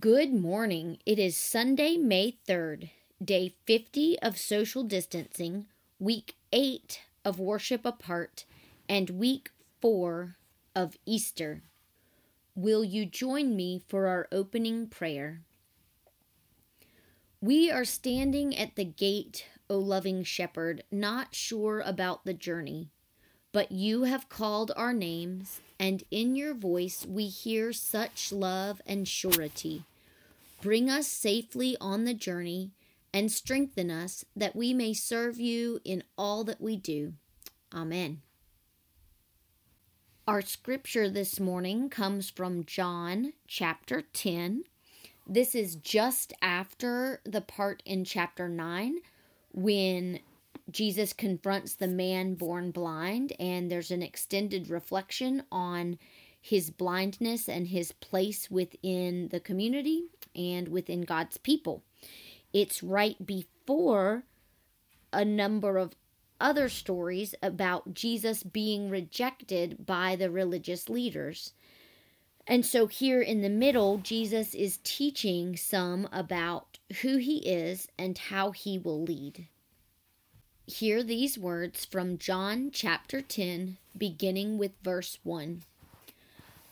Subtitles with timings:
[0.00, 0.98] Good morning.
[1.06, 2.90] It is Sunday, May 3rd,
[3.22, 5.66] day 50 of social distancing,
[6.00, 8.44] week 8 of worship apart,
[8.88, 9.50] and week
[9.82, 10.34] 4
[10.74, 11.62] of Easter.
[12.56, 15.42] Will you join me for our opening prayer?
[17.40, 22.88] We are standing at the gate, O loving shepherd, not sure about the journey.
[23.54, 29.06] But you have called our names, and in your voice we hear such love and
[29.06, 29.84] surety.
[30.60, 32.72] Bring us safely on the journey
[33.12, 37.12] and strengthen us that we may serve you in all that we do.
[37.72, 38.22] Amen.
[40.26, 44.64] Our scripture this morning comes from John chapter 10.
[45.28, 48.96] This is just after the part in chapter 9
[49.52, 50.18] when
[50.70, 55.98] Jesus confronts the man born blind, and there's an extended reflection on
[56.40, 60.04] his blindness and his place within the community
[60.34, 61.82] and within God's people.
[62.52, 64.24] It's right before
[65.12, 65.94] a number of
[66.40, 71.52] other stories about Jesus being rejected by the religious leaders.
[72.46, 78.18] And so, here in the middle, Jesus is teaching some about who he is and
[78.18, 79.48] how he will lead.
[80.66, 85.62] Hear these words from John chapter 10, beginning with verse 1.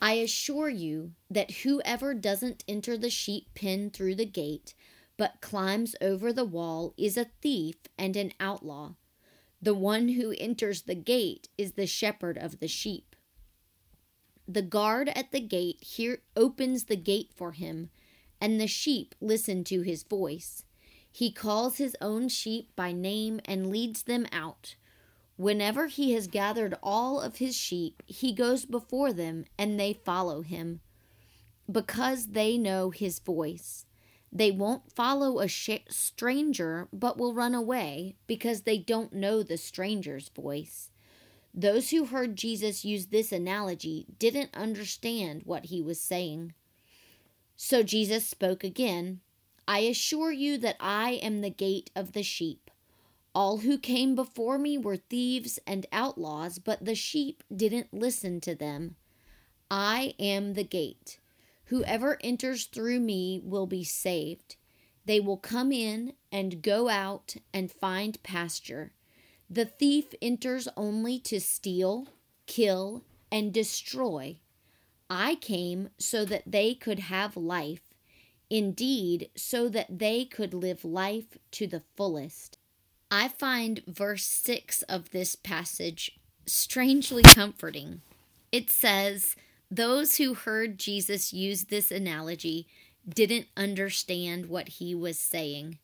[0.00, 4.72] I assure you that whoever doesn't enter the sheep pen through the gate,
[5.18, 8.94] but climbs over the wall, is a thief and an outlaw.
[9.60, 13.14] The one who enters the gate is the shepherd of the sheep.
[14.48, 17.90] The guard at the gate here opens the gate for him,
[18.40, 20.64] and the sheep listen to his voice.
[21.12, 24.76] He calls his own sheep by name and leads them out.
[25.36, 30.40] Whenever he has gathered all of his sheep, he goes before them and they follow
[30.40, 30.80] him
[31.70, 33.86] because they know his voice.
[34.32, 39.58] They won't follow a sh- stranger, but will run away because they don't know the
[39.58, 40.90] stranger's voice.
[41.54, 46.54] Those who heard Jesus use this analogy didn't understand what he was saying.
[47.56, 49.20] So Jesus spoke again.
[49.66, 52.70] I assure you that I am the gate of the sheep.
[53.34, 58.54] All who came before me were thieves and outlaws, but the sheep didn't listen to
[58.54, 58.96] them.
[59.70, 61.18] I am the gate.
[61.66, 64.56] Whoever enters through me will be saved.
[65.06, 68.92] They will come in and go out and find pasture.
[69.48, 72.08] The thief enters only to steal,
[72.46, 74.36] kill, and destroy.
[75.08, 77.91] I came so that they could have life
[78.52, 82.58] indeed, so that they could live life to the fullest.
[83.10, 88.02] I find verse 6 of this passage strangely comforting.
[88.52, 89.36] It says,
[89.70, 92.66] Those who heard Jesus use this analogy
[93.08, 95.78] didn't understand what he was saying.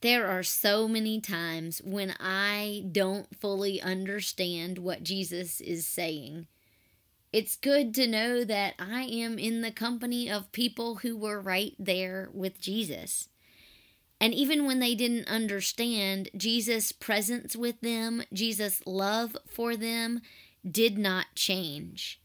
[0.00, 6.46] There are so many times when I don't fully understand what Jesus is saying.
[7.32, 11.74] It's good to know that I am in the company of people who were right
[11.78, 13.28] there with Jesus.
[14.20, 20.22] And even when they didn't understand, Jesus' presence with them, Jesus' love for them
[20.68, 22.20] did not change.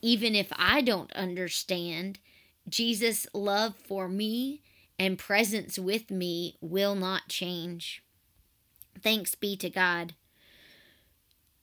[0.00, 2.18] Even if I don't understand,
[2.68, 4.62] Jesus' love for me
[4.98, 8.02] and presence with me will not change.
[9.02, 10.14] Thanks be to God.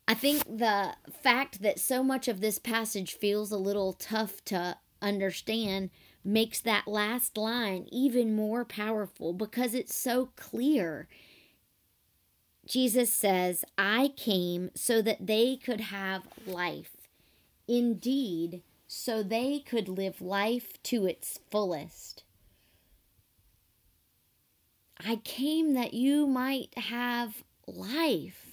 [0.08, 4.78] I think the fact that so much of this passage feels a little tough to
[5.02, 5.90] understand
[6.24, 11.08] makes that last line even more powerful because it's so clear.
[12.66, 16.92] Jesus says, I came so that they could have life.
[17.68, 22.24] Indeed, so they could live life to its fullest.
[25.04, 28.51] I came that you might have life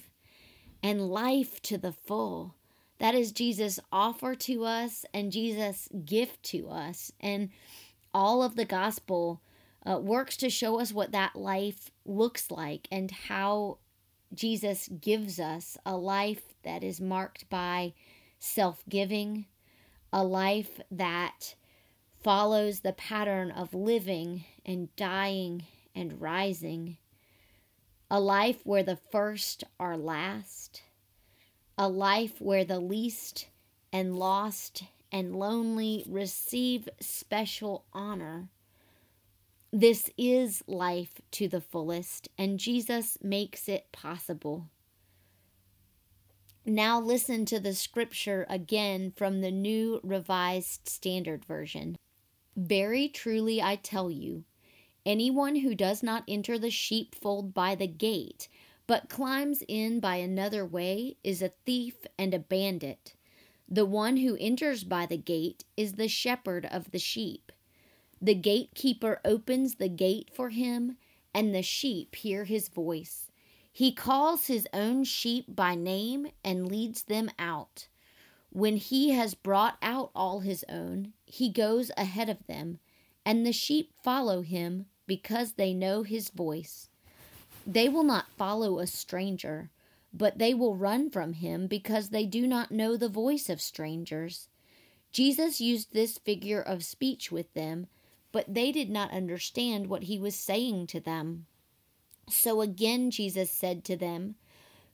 [0.81, 2.55] and life to the full.
[2.99, 7.11] That is Jesus' offer to us and Jesus' gift to us.
[7.19, 7.49] And
[8.13, 9.41] all of the gospel
[9.89, 13.77] uh, works to show us what that life looks like and how
[14.33, 17.93] Jesus gives us a life that is marked by
[18.37, 19.45] self giving,
[20.11, 21.55] a life that
[22.21, 25.63] follows the pattern of living and dying
[25.95, 26.97] and rising
[28.11, 30.81] a life where the first are last,
[31.77, 33.47] a life where the least
[33.93, 38.49] and lost and lonely receive special honor.
[39.71, 44.69] This is life to the fullest, and Jesus makes it possible.
[46.65, 51.97] Now, listen to the scripture again from the New Revised Standard Version.
[52.55, 54.43] Very truly I tell you,
[55.05, 58.47] anyone who does not enter the sheepfold by the gate,
[58.87, 63.13] but climbs in by another way, is a thief and a bandit.
[63.67, 67.51] The one who enters by the gate is the shepherd of the sheep.
[68.21, 70.97] The gatekeeper opens the gate for him,
[71.33, 73.29] and the sheep hear his voice.
[73.71, 77.87] He calls his own sheep by name and leads them out.
[78.49, 82.79] When he has brought out all his own, he goes ahead of them,
[83.29, 86.89] and the sheep follow him because they know his voice.
[87.67, 89.69] They will not follow a stranger
[90.13, 94.47] but they will run from him because they do not know the voice of strangers.
[95.11, 97.85] Jesus used this figure of speech with them,
[98.31, 101.45] but they did not understand what he was saying to them.
[102.27, 104.35] So again Jesus said to them,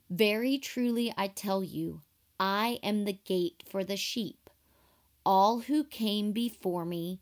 [0.10, 2.02] Very truly I tell you,
[2.40, 4.50] I am the gate for the sheep.
[5.26, 7.22] All who came before me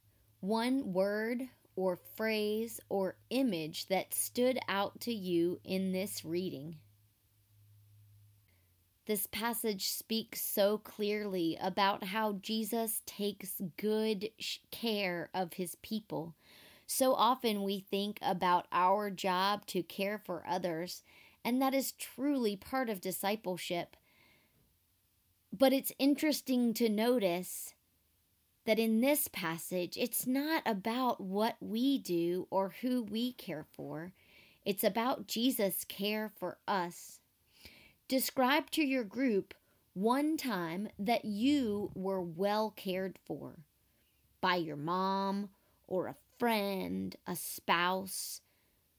[0.41, 1.43] one word
[1.75, 6.75] or phrase or image that stood out to you in this reading.
[9.07, 14.29] This passage speaks so clearly about how Jesus takes good
[14.71, 16.35] care of his people.
[16.85, 21.03] So often we think about our job to care for others,
[21.43, 23.95] and that is truly part of discipleship.
[25.51, 27.73] But it's interesting to notice
[28.65, 34.13] that in this passage, it's not about what we do or who we care for,
[34.63, 37.19] it's about Jesus' care for us.
[38.07, 39.53] Describe to your group
[39.93, 43.59] one time that you were well cared for
[44.39, 45.49] by your mom
[45.87, 48.41] or a friend, a spouse.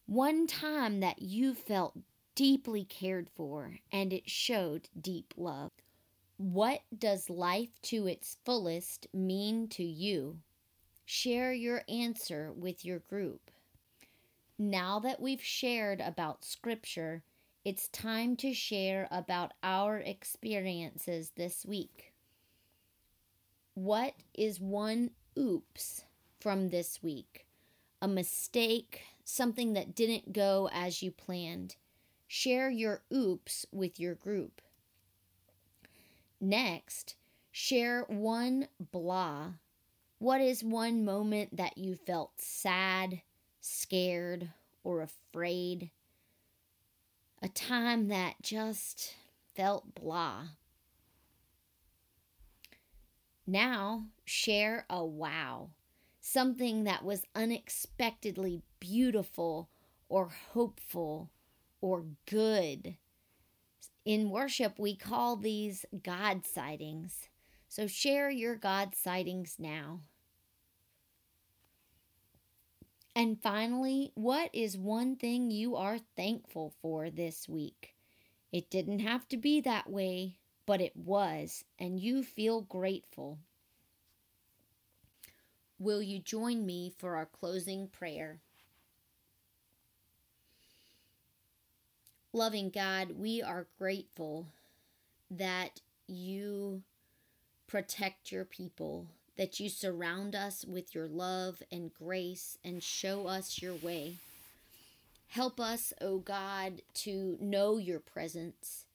[0.06, 1.98] One time that you felt
[2.34, 5.72] deeply cared for and it showed deep love.
[6.42, 10.40] What does life to its fullest mean to you?
[11.04, 13.52] Share your answer with your group.
[14.58, 17.22] Now that we've shared about Scripture,
[17.64, 22.12] it's time to share about our experiences this week.
[23.74, 26.06] What is one oops
[26.40, 27.46] from this week?
[28.00, 31.76] A mistake, something that didn't go as you planned.
[32.26, 34.60] Share your oops with your group.
[36.42, 37.14] Next,
[37.50, 39.52] share one blah.
[40.18, 43.22] What is one moment that you felt sad,
[43.60, 44.50] scared,
[44.84, 45.90] or afraid?
[47.42, 49.16] a time that just
[49.56, 50.46] felt blah.
[53.44, 55.70] Now, share a wow,
[56.20, 59.68] something that was unexpectedly beautiful
[60.08, 61.30] or hopeful
[61.80, 62.96] or good.
[64.04, 67.28] In worship, we call these God sightings.
[67.68, 70.00] So share your God sightings now.
[73.14, 77.94] And finally, what is one thing you are thankful for this week?
[78.50, 83.38] It didn't have to be that way, but it was, and you feel grateful.
[85.78, 88.40] Will you join me for our closing prayer?
[92.34, 94.46] Loving God, we are grateful
[95.30, 96.82] that you
[97.66, 103.60] protect your people, that you surround us with your love and grace and show us
[103.60, 104.14] your way.
[105.28, 108.86] Help us, O oh God, to know your presence,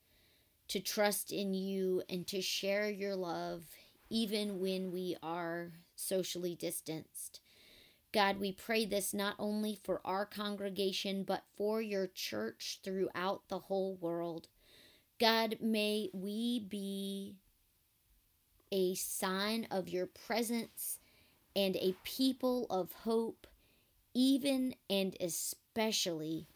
[0.66, 3.62] to trust in you, and to share your love
[4.10, 7.40] even when we are socially distanced.
[8.12, 13.58] God, we pray this not only for our congregation, but for your church throughout the
[13.58, 14.48] whole world.
[15.20, 17.36] God, may we be
[18.72, 20.98] a sign of your presence
[21.54, 23.46] and a people of hope,
[24.14, 26.46] even and especially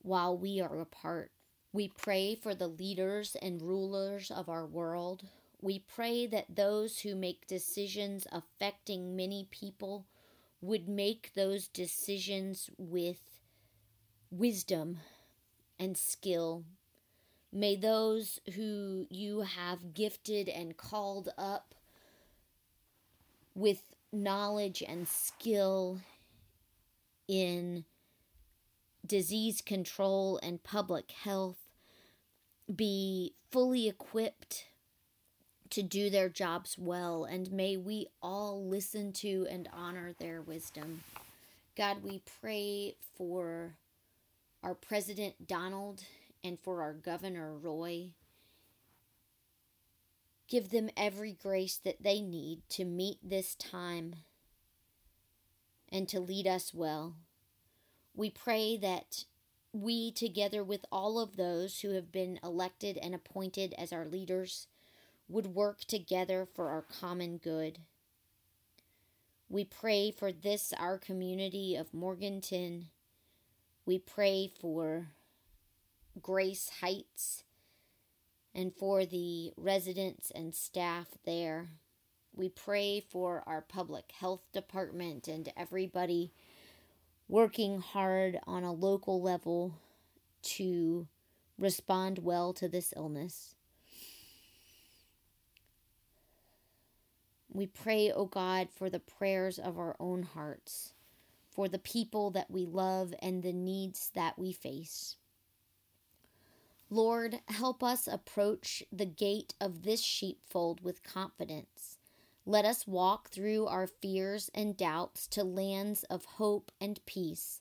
[0.00, 1.30] while we are apart.
[1.72, 5.24] We pray for the leaders and rulers of our world.
[5.60, 10.06] We pray that those who make decisions affecting many people
[10.62, 13.18] would make those decisions with
[14.30, 15.00] wisdom
[15.78, 16.64] and skill.
[17.52, 21.74] May those who you have gifted and called up
[23.54, 23.80] with
[24.12, 26.00] knowledge and skill
[27.26, 27.84] in
[29.04, 31.58] disease control and public health
[32.74, 34.66] be fully equipped
[35.72, 41.02] to do their jobs well, and may we all listen to and honor their wisdom.
[41.78, 43.76] God, we pray for
[44.62, 46.04] our President Donald
[46.44, 48.10] and for our Governor Roy.
[50.46, 54.16] Give them every grace that they need to meet this time
[55.90, 57.14] and to lead us well.
[58.14, 59.24] We pray that
[59.72, 64.66] we, together with all of those who have been elected and appointed as our leaders,
[65.32, 67.78] would work together for our common good.
[69.48, 72.88] We pray for this, our community of Morganton.
[73.84, 75.08] We pray for
[76.20, 77.44] Grace Heights
[78.54, 81.68] and for the residents and staff there.
[82.34, 86.32] We pray for our public health department and everybody
[87.28, 89.74] working hard on a local level
[90.42, 91.06] to
[91.58, 93.54] respond well to this illness.
[97.52, 100.94] We pray, O oh God, for the prayers of our own hearts,
[101.50, 105.16] for the people that we love and the needs that we face.
[106.88, 111.98] Lord, help us approach the gate of this sheepfold with confidence.
[112.44, 117.60] Let us walk through our fears and doubts to lands of hope and peace,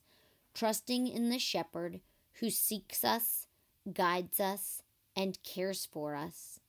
[0.54, 2.02] trusting in the shepherd
[2.40, 3.48] who seeks us,
[3.94, 4.84] guides us,
[5.16, 6.60] and cares for us.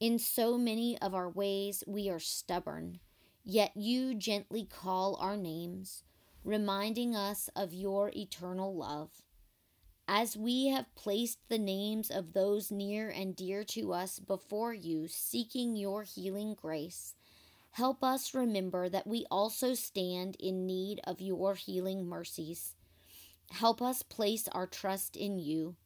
[0.00, 2.98] In so many of our ways, we are stubborn,
[3.44, 6.02] yet you gently call our names,
[6.42, 9.10] reminding us of your eternal love.
[10.08, 15.06] As we have placed the names of those near and dear to us before you,
[15.06, 17.14] seeking your healing grace,
[17.70, 22.74] help us remember that we also stand in need of your healing mercies.
[23.52, 25.76] Help us place our trust in you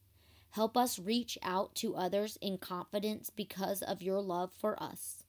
[0.50, 5.24] Help us reach out to others in confidence because of your love for us.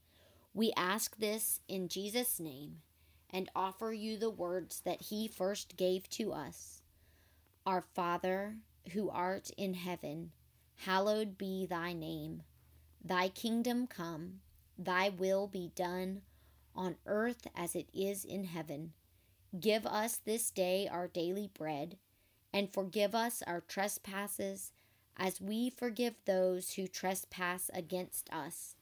[0.54, 2.78] We ask this in Jesus' name
[3.30, 6.82] and offer you the words that he first gave to us.
[7.66, 8.56] Our Father,
[8.94, 10.32] who art in heaven,
[10.78, 12.44] hallowed be thy name.
[13.04, 14.40] Thy kingdom come,
[14.78, 16.22] thy will be done
[16.76, 18.94] on earth as it is in heaven.
[19.60, 21.98] Give us this day our daily bread,
[22.54, 24.72] and forgive us our trespasses
[25.20, 28.76] as we forgive those who trespass against us.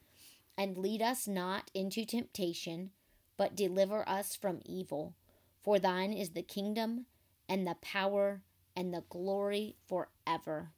[0.55, 2.91] And lead us not into temptation,
[3.35, 5.15] but deliver us from evil.
[5.63, 7.07] For thine is the kingdom,
[7.49, 8.41] and the power,
[8.75, 10.71] and the glory forever.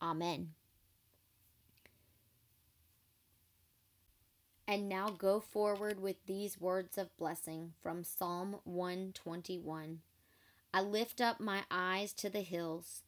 [0.00, 0.50] Amen.
[4.66, 10.00] And now go forward with these words of blessing from Psalm 121.
[10.72, 13.02] I lift up my eyes to the hills.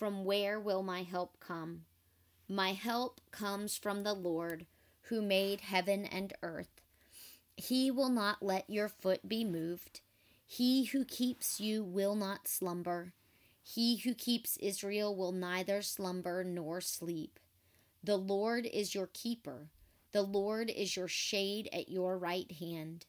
[0.00, 1.82] From where will my help come?
[2.48, 4.64] My help comes from the Lord,
[5.02, 6.80] who made heaven and earth.
[7.54, 10.00] He will not let your foot be moved.
[10.46, 13.12] He who keeps you will not slumber.
[13.62, 17.38] He who keeps Israel will neither slumber nor sleep.
[18.02, 19.68] The Lord is your keeper.
[20.12, 23.04] The Lord is your shade at your right hand.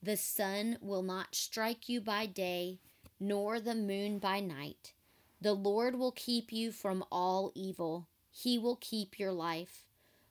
[0.00, 2.78] The sun will not strike you by day,
[3.18, 4.92] nor the moon by night.
[5.40, 8.08] The Lord will keep you from all evil.
[8.30, 9.84] He will keep your life.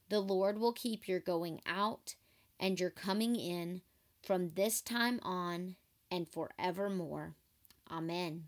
[0.09, 2.15] The Lord will keep your going out
[2.59, 3.81] and your coming in
[4.23, 5.75] from this time on
[6.11, 7.35] and forevermore.
[7.91, 8.45] Amen.